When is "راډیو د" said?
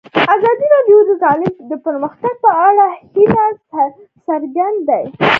0.75-1.11